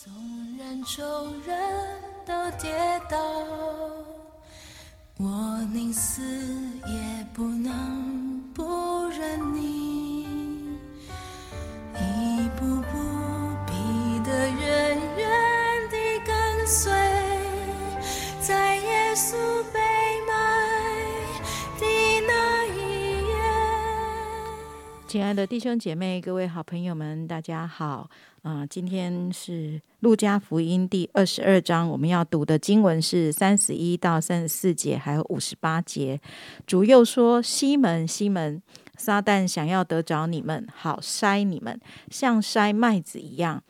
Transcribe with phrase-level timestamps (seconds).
[0.00, 0.12] 纵
[0.56, 1.56] 然众人
[2.24, 2.70] 都跌
[3.10, 3.18] 倒，
[5.16, 6.22] 我宁死
[6.86, 8.17] 也不能
[25.08, 28.10] 亲爱的弟兄姐妹、各位好朋友们，大家好。
[28.42, 36.20] 啊、今天是路加福音第二十二章，我们要读的经文是三十一到三十四节，还有五十八节。
[36.66, 38.62] 主又说：“西门，西门，
[38.98, 41.80] 撒旦想要得着你们，好筛你们，
[42.10, 43.62] 像筛麦子一样。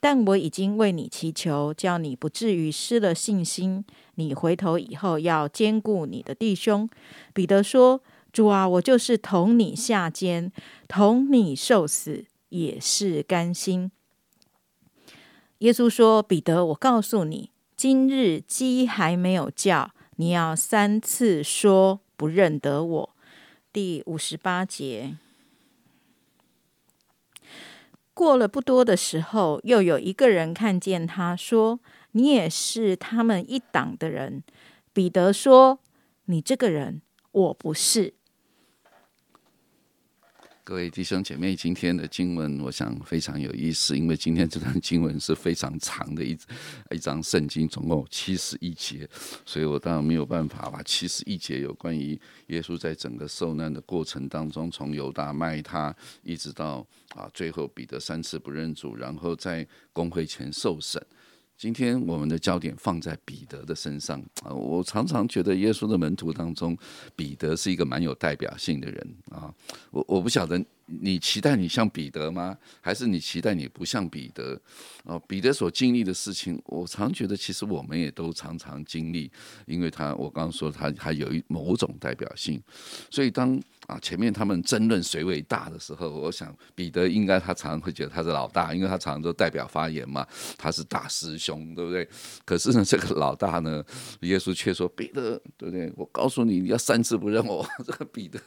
[0.00, 3.84] 但我已经为你祈求，叫你不至于失了信心。
[4.14, 6.88] 你回头以后要兼顾你的弟兄。”
[7.34, 8.00] 彼得说
[8.34, 10.50] ：“主啊，我就是同你下监，
[10.88, 13.92] 同你受死，也是甘心。”
[15.58, 23.16] 耶稣说：“彼得，我告诉你，今日鸡还没有叫，你要三次说不认得我。”
[23.72, 25.16] 第五十八节。
[28.12, 31.78] 过了不多的时候，又有一个人看见他，说
[32.10, 34.42] ：“你也是他们一党的人。”
[34.92, 35.78] 彼得说
[36.26, 38.14] ：“你这个人，我不是。”
[40.66, 46.34] 各位弟兄姐妹，今天的经文我想非常有意思，因为今天这段经文是非常长的一
[46.90, 49.06] 一张圣经，总共七十一节，
[49.44, 56.78] 所以我当然没有办法把七十一节有关于耶稣在整个受难的过程当中，从犹大卖他，一直到
[57.14, 60.98] 啊最后彼得三次不认主，然后在公会前受审。
[61.56, 66.76] 今天我们的焦点放在彼得的身上啊，我常常觉得耶稣的门徒当中，
[67.14, 69.52] 彼得是一个蛮有代表性的人啊。
[69.90, 72.56] 我我不晓得你期待你像彼得吗？
[72.80, 74.60] 还是你期待你不像彼得？
[75.04, 79.30] 哦，彼得所经历的事情，我常觉得其实我们也都常常经历，
[79.66, 82.60] 因为他我刚刚说他还有一某种代表性，
[83.10, 92.08] 所以当啊前面他们争论谁为大的时候，我想彼得应该他常常会觉得他是老大，因为他常常都代表发言嘛，他是大师兄，对不对？
[92.44, 93.84] 可是呢，这个老大呢，
[94.20, 95.92] 耶稣却说彼得，对不对？
[95.96, 97.66] 我告诉你，你要三次不认我。
[97.84, 98.38] 这个彼得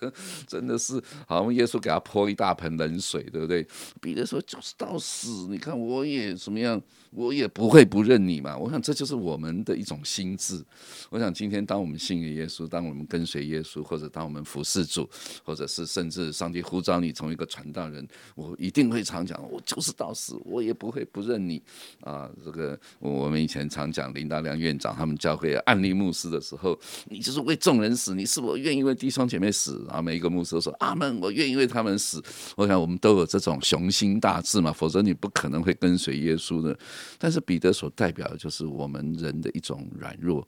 [0.47, 3.65] 真的是，好像耶稣给他泼一大盆冷水，对不对？
[4.01, 6.81] 彼得说就是到死，你看我也什么样，
[7.11, 8.57] 我也不会不认你嘛。
[8.57, 10.63] 我想这就是我们的一种心智。
[11.09, 15.09] 我想今天当我们信耶稣，当我们跟随耶稣，或者当我们服侍主，
[15.43, 21.61] 或者是甚至上帝呼召你成为一个传道人，我一定会常讲，我就是到死，我也不会不认你
[22.01, 22.29] 啊。
[22.43, 26.77] 这个我们以前常讲林大亮院长他们教会案例牧师的时候，
[27.09, 29.83] 你就是为众人死，你是否愿意为弟兄姐妹死？
[29.87, 32.23] 然后每一个牧师都说阿门，我愿意为他们死。
[32.55, 36.77] 我想我们都有这种雄心大志嘛，否则你不可能会跟随耶稣的。
[37.17, 40.47] 但是彼得所代表的就是我们人的一种软弱，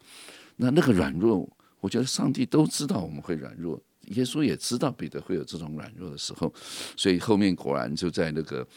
[0.56, 1.48] 那那个软弱，
[1.80, 6.54] 我觉得上帝都知道我们会软弱，耶稣也知道彼得会有这种软弱的时候，
[6.96, 8.68] 所以后面果然就在那个。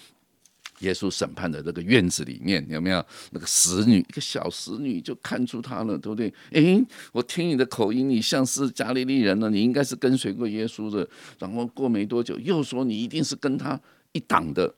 [0.78, 6.32] 耶稣审判的那个院子里面，有没有那个使女，一个小使女就看出他了，对不对？
[6.50, 11.09] 诶，我听你的口音，你像是加利利人呢，你应该是跟随过耶稣的。
[11.38, 14.75] 然后过没多久，又说你一定是跟他一党的。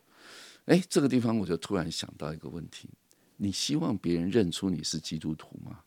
[0.67, 2.91] 诶，这个地方我就突然想到一个问题：
[3.39, 5.81] 你希望别人认出你是基督徒吗？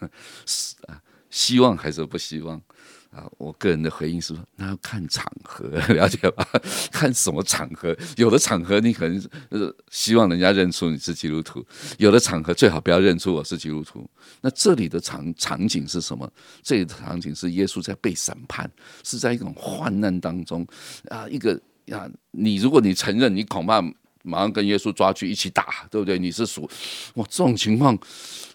[0.46, 2.60] 是啊，希望还是不希望？
[3.14, 6.44] 啊，我个人的回应是说，那要看场合， 了解吧？
[6.90, 7.96] 看什么场合？
[8.16, 11.64] 有的场合你可能呃希望人家认出你是基督徒，
[11.98, 14.04] 有的场合最好不要认出我是基督徒。
[14.40, 16.28] 那这里的场场景是什么？
[16.62, 18.68] 这里的场景是耶稣在被审判，
[19.04, 20.66] 是在一种患难当中
[21.08, 21.54] 啊，一个
[21.92, 23.80] 啊，你如果你承认，你恐怕
[24.24, 26.18] 马上跟耶稣抓去一起打，对不对？
[26.18, 26.68] 你是属
[27.14, 27.96] 哇这种情况。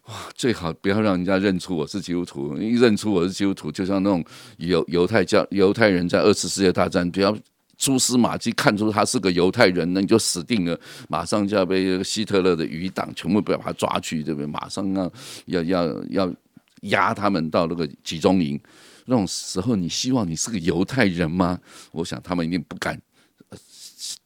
[0.05, 4.25] 哇，最好不要让人家认出我是基督徒，一认出我是基督徒，就像那种
[4.57, 7.37] 犹犹太教犹太人在二次世界大战，不要
[7.77, 14.47] 蛛丝马迹看出他是个犹太人，那你就死定了，马上就要被希特勒的余党全部把他抓去，对不对？
[14.47, 15.11] 马上要
[15.45, 16.33] 要要要
[16.81, 18.59] 压他们到那个集中营，
[19.05, 21.59] 那种时候，你希望你是个犹太人吗？
[21.91, 22.99] 我想他们一定不敢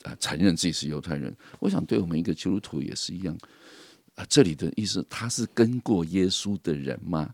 [0.04, 1.36] 呃承认自己是犹太人。
[1.60, 3.38] 我想对我们一个基督徒也是一样。
[4.16, 7.34] 啊，这里的意思，他是跟过耶稣的人吗？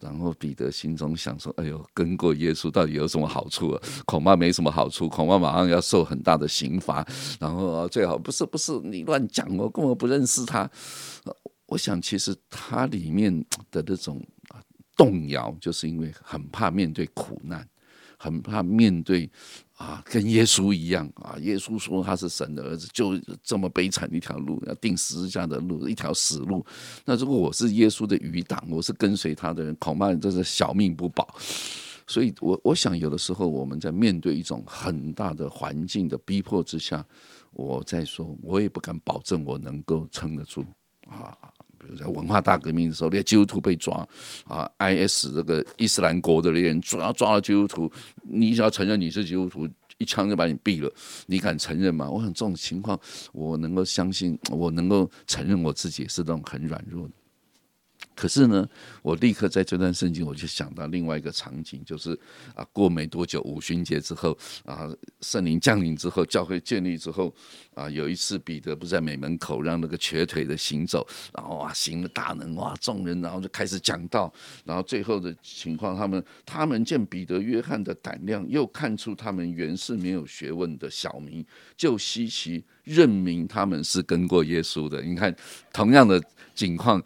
[0.00, 3.82] 然后彼得心中想说：“哎呦，跟过耶稣到底有什么好处啊？
[4.04, 7.04] 恐怕没什么好处，恐怕马上要受很大的刑罚。
[7.40, 10.70] 然后最好不是不是你乱讲，我根本不认识他。
[11.66, 14.24] 我想，其实他里面的那种
[14.96, 17.68] 动摇，就是因为很怕面对苦难，
[18.16, 19.30] 很怕面对
[19.76, 21.36] 啊，跟耶稣一样啊。
[21.40, 26.64] 耶稣说他是神的儿子，就这么悲惨一条路，要定十字架的路，一条死路。
[27.04, 31.28] 那如果我是耶稣的余党，我是跟随他的人，恐怕这是小命不保。
[32.08, 37.04] 所以，我我想有的时候我们在面对一种很大的环境的逼迫之下，
[37.52, 40.64] 我在说，我也不敢保证我能够撑得住
[41.08, 41.36] 啊。
[41.94, 44.06] 在文化大革命的时候，那些基督徒被抓
[44.44, 47.90] 啊，IS 这个伊斯兰国的那些人主要抓了基督徒，
[48.22, 49.68] 你只要承认你是基督徒，
[49.98, 50.92] 一枪就把你毙了，
[51.26, 52.10] 你敢承认吗？
[52.10, 52.98] 我想这种情况，
[53.32, 57.14] 我能够相信，我能够承认我自己是那种很软弱的。
[58.16, 58.66] 可是呢，
[59.02, 62.18] 我立刻在这段圣经，我就想到另外一个场景，就是
[62.54, 64.90] 啊，过没多久五旬节之后啊，
[65.20, 67.32] 圣灵降临之后，教会建立之后
[67.74, 74.32] 啊，有一次彼得不在美门口让那个瘸腿的行走，然后哇行了大能哇，众人然后就开始讲道，
[74.64, 81.44] 然后最后的情况，他们他们见彼得、约翰的胆量，又看出他们原是没有学问的小民，
[81.76, 85.02] 就稀奇认明他们是跟过耶稣的。
[85.02, 85.36] 你看
[85.70, 86.18] 同样的
[86.54, 87.02] 情况。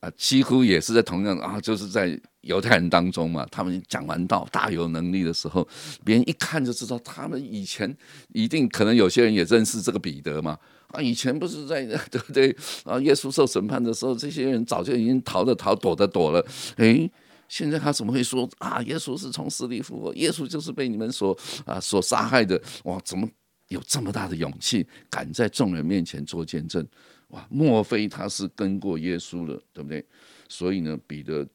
[0.00, 3.46] 啊，几乎也是在同样啊，就是在犹太人当中嘛。
[3.50, 5.66] 他们讲完道大有能力的时候，
[6.04, 7.96] 别人一看就知道，他们以前
[8.32, 10.56] 一定可能有些人也认识这个彼得嘛。
[10.88, 12.54] 啊，以前不是在 对不对？
[12.84, 16.42] 啊，耶稣受审判的时候，这些人早就已经逃的逃，躲的躲了。
[16.76, 17.10] 诶，
[17.48, 18.80] 现在他怎么会说啊？
[18.82, 21.36] 耶稣是从死里复活，耶稣就是被你们所
[21.66, 22.58] 啊所杀害的。
[22.84, 23.28] 哇，怎么
[23.68, 26.86] 有这么大的勇气，敢在众人面前做见证？
[27.28, 30.04] 哇，莫非他是跟过耶稣了，对不对？
[30.48, 31.46] 所以呢，彼得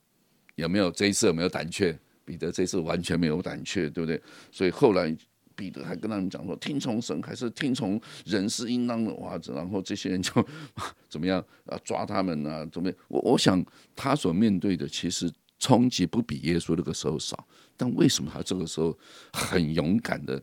[0.56, 1.98] 有没有这一次有没有胆怯？
[2.26, 4.22] 彼得这次完全没有胆怯，对不对？
[4.52, 5.16] 所以后来
[5.56, 9.14] 彼得还跟他们讲说：听从神还是听从人是应当的。
[9.16, 10.32] 哇，然后这些人就
[11.10, 11.78] 怎么样啊？
[11.84, 12.66] 抓他们啊？
[12.72, 12.98] 怎么样？
[13.08, 13.64] 我我想
[13.96, 18.98] 他所面对的其实冲击不比耶稣那个时候少，但为什么他这个时候
[19.34, 20.42] 很勇敢的？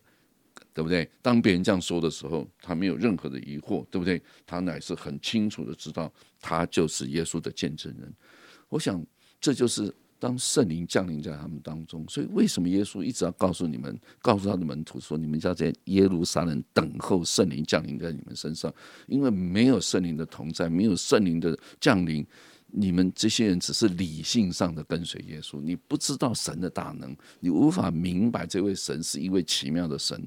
[0.73, 1.09] 对不对？
[1.21, 4.21] 当别人这样说的时候，他没有任何的疑惑，对不对？
[4.47, 8.13] 他乃是很清楚的知道，他就是耶稣的见证人。
[8.69, 9.05] 我想，
[9.41, 12.07] 这就是当圣灵降临在他们当中。
[12.09, 18.73] 所以，为什么耶稣一直要告诉你们，告诉他的门徒说，你们要在耶路撒冷等候圣灵降临在你们身上？
[19.07, 22.25] 因为没有圣灵的同在，没有圣灵的降临。
[22.73, 30.25] 你们这些人只是理性上的跟随耶稣，你不知道神的大能，你无法明白这位神是一位奇妙的神。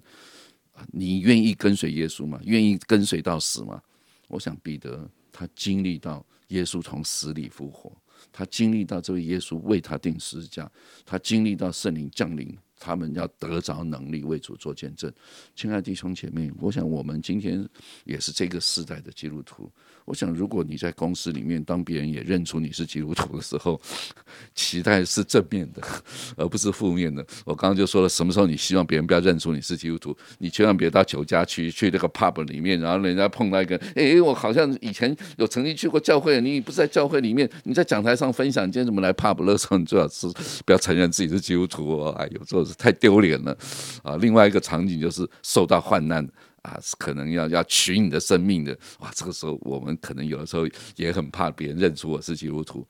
[0.92, 2.40] 你愿意跟随耶稣吗？
[2.44, 3.82] 愿意跟随到死吗？
[4.28, 7.92] 我想彼得他经历到耶稣从死里复活，
[8.32, 10.72] 他经历到这位耶稣为他定十字架，
[11.06, 12.58] 他经历到圣灵降临。
[12.84, 15.10] 他们要得着能力为主做见证，
[15.56, 17.66] 亲爱的弟兄姐妹，我想我们今天
[18.04, 19.72] 也是这个时代的基督徒。
[20.06, 23.80] 我想，如果你在公司里面，当别人也认出你是基督徒的时候，
[24.54, 25.82] 期待是正面的，
[26.36, 27.26] 而不是负面的。
[27.46, 30.18] 我刚刚就说了，什么时候你希望别人不要认出你是基督徒？
[30.40, 40.28] 你千万别到酒家去，去那个 pub 里面，然后人家碰到一个，哎，我好像以前有曾经去过教会，你不是在教会里面，你在讲台上分享，今天怎么来 pub 的时候，你最好是
[40.66, 42.10] 不要承认自己是基督徒哦。
[42.20, 42.42] 哎呦，
[42.78, 43.58] 太丢脸了
[44.04, 44.18] 啊！
[44.18, 46.28] 另外一个场景就是受到患难
[46.62, 49.12] 啊，是可能要要取你的生命的哇！
[49.16, 52.88] 这个时候我们可能有的时候也很怕别人认出我是基督徒。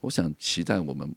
[0.00, 1.14] 我想期待我们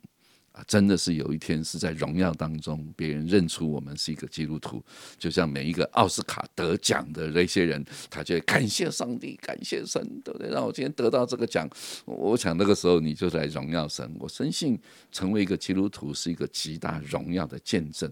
[0.55, 4.81] 啊，真的是有一天是在荣耀当中，别人认出我们是一个基督徒，
[5.19, 10.49] 就像每一个奥斯卡得奖的那些人，他就感谢上帝，感谢神，对不对？
[10.49, 11.69] 让我今天得到这个奖。
[12.05, 14.09] 我想那个时候你就在荣耀神。
[14.17, 14.79] 我深信
[15.11, 18.09] 成为一个基督徒是一个极大荣耀的见证。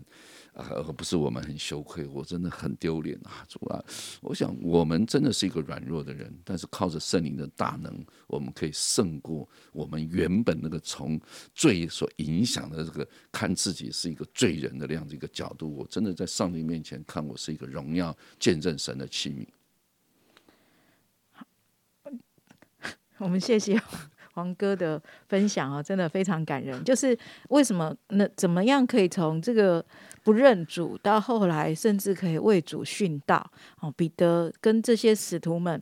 [0.56, 3.44] 而不是我们很羞愧，我真的很丢脸啊！
[3.48, 3.84] 主啊，
[4.22, 11.20] 我想我们真的是一个软弱的人，但是靠着圣灵的大能，我们可以胜过我们原本那个从
[11.56, 15.76] 罪所影响的这个看自己是一个罪人的那样的一个角度。
[15.76, 19.48] 我真的在上帝面前看我是一个荣耀见证神的器皿。
[23.18, 23.82] 我们谢谢。
[24.34, 26.84] 黄哥的分享啊，真的非常感人。
[26.84, 27.18] 就是
[27.50, 29.84] 为什么那怎么样可以从这个
[30.24, 33.52] 不认主到后来，甚至可以为主殉道？
[33.80, 35.82] 哦，彼得跟这些使徒们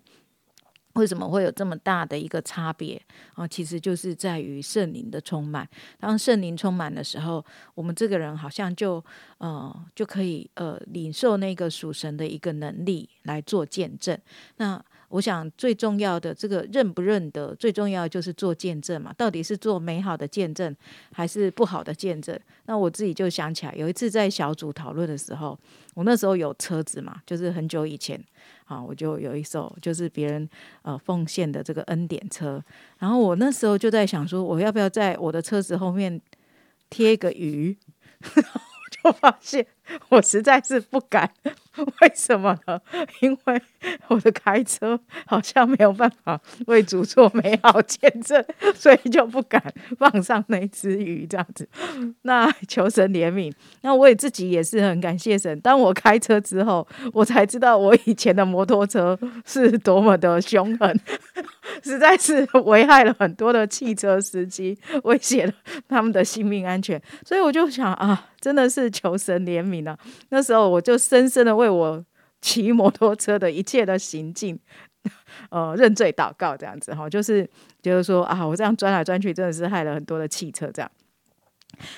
[0.96, 3.02] 为什么会有这么大的一个差别？
[3.36, 5.66] 哦，其实就是在于圣灵的充满。
[6.00, 7.44] 当圣灵充满的时候，
[7.74, 9.02] 我们这个人好像就
[9.38, 14.18] 呃就可以呃领受那个属神的一个能力来做见证。
[14.58, 19.14] 那我想最重要的这个认不认得，最重要就是做见证嘛。
[19.18, 20.76] 到底是做美好的见证，
[21.12, 22.40] 还是不好的见证？
[22.66, 25.58] 那我自己就想起来，有一次在小组讨论的时候，
[25.94, 28.20] 我那时候有车子嘛，就是很久以前，
[28.66, 30.50] 啊，我就有一艘就是别人
[30.84, 32.64] 呃奉献的这个恩典车，
[33.00, 36.22] 然后我那时候就在想说，我要不要在我的车子后面
[36.90, 37.78] 贴一个鱼？
[39.04, 39.66] 就发现
[40.10, 41.32] 我实在是不敢，
[42.02, 42.80] 为什么呢？
[43.22, 43.62] 因为
[44.08, 48.44] 我的开车好像没有办法为主做美好见证，
[48.76, 49.62] 所以就不敢
[49.98, 51.68] 放上那只鱼这样子。
[52.22, 53.52] 那求神怜悯。
[53.82, 55.60] 那我也自己也是很感谢神。
[55.62, 61.00] 当我开车之后，我才知道我以前的摩托车是多么的凶狠，
[61.84, 65.54] 实在是危害了很多的汽车司机，威胁了
[65.88, 67.02] 他们的性命安全。
[67.26, 68.28] 所以我就想啊。
[68.42, 69.98] 真的是求神怜悯啊！
[70.30, 72.04] 那时候我就深深的为我
[72.42, 74.60] 骑摩托车的一切的行径，
[75.52, 77.48] 呃，认罪祷告，这样子哈，就是
[77.82, 80.92] 觉得说啊，我这样钻来钻去，真的是害了很多的汽车，这样。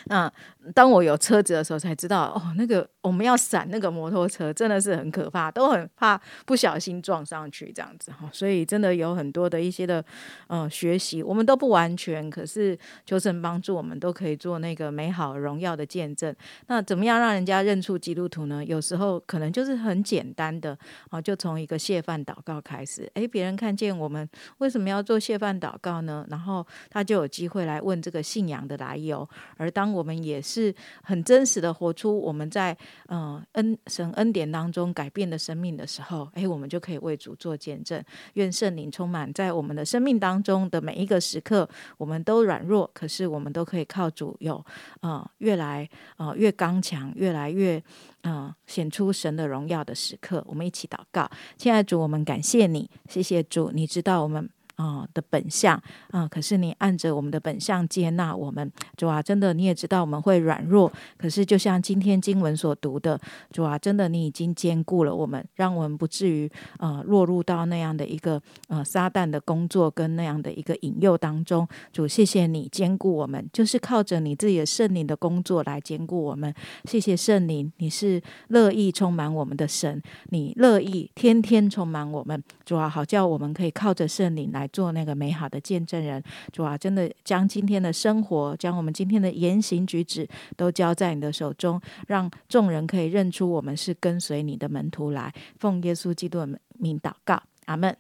[0.05, 0.31] 那
[0.73, 8.29] 当我有车子的时候，才知道哦，那个我们要闪那个摩托车，真的是很可怕，都很怕不小心撞上去这样子哈。
[8.31, 10.03] 所以真的有很多的一些的
[10.47, 16.33] 呃学习，我们都不完全，可是求神帮助我们，都可以做那个美好荣耀的见证。
[16.67, 18.63] 那怎么样让人家认出基督徒呢？
[18.63, 20.77] 有时候可能就是很简单的
[21.09, 23.09] 啊，就从一个谢饭祷告开始。
[23.15, 24.27] 诶，别人看见我们
[24.59, 26.25] 为什么要做谢饭祷告呢？
[26.29, 29.27] 然后他就有机会来问这个信仰的来由。
[29.57, 32.77] 而当我们也是很真实的活出我们在
[33.07, 38.01] 嗯恩神恩典当中改变的生命的时候，哎，我们就可以为主做见证。
[38.35, 44.63] 愿圣灵充满在我们的生命当中的每一个时刻，我们都软弱，可是我们都可以靠主有
[45.01, 47.81] 呃越来呃越刚强，越来越
[48.23, 50.43] 嗯显出神的荣耀的时刻。
[50.47, 54.47] 我们一起祷告，亲爱的主，我们感谢你，谢谢主，你知道我们。
[54.75, 63.19] 啊的本相啊，可是你按着我们的本相接纳我们，主啊，真的你也知道我们会软弱，可是就像今天经文所读的，
[63.51, 66.49] 主啊，真的你已经兼顾了我们，让我们不至于
[66.79, 71.67] 呃落入到那样的一个呃撒旦的工作跟那样的一个引诱当中。
[71.91, 76.53] 主，谢谢你兼顾我们，就是靠着你自己的圣灵的工作来兼顾我们。
[76.85, 84.62] 谢谢圣灵，你是乐意充满我们的神，你乐意天天充满我们，主啊，好叫我们可以靠着圣灵来。
[84.63, 95.33] 来做那个美好的见证人，主啊，真的将今天的生活，将我们今天的言行举止都交在你的手中，让众人可以认出我们是跟随你的门徒来。
[95.59, 96.47] 奉耶稣基督的
[96.79, 97.95] 名祷告，阿门。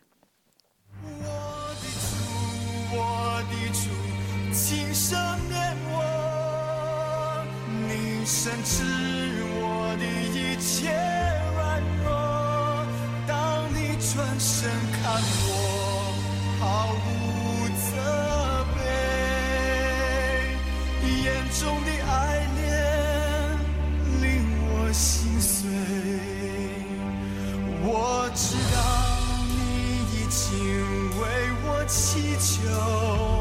[14.15, 15.92] 转身看我。
[16.63, 17.91] 毫无责
[18.73, 18.79] 备，
[21.23, 21.27] 眼
[21.59, 22.11] 中的爱
[22.55, 22.57] 恋
[24.21, 24.23] 令
[24.69, 25.03] 我心
[25.41, 25.51] 碎。
[27.83, 27.85] 我
[28.33, 28.77] 知道
[29.49, 29.51] 你
[30.13, 30.39] 已经
[31.19, 31.21] 为
[31.65, 33.32] 我祈求。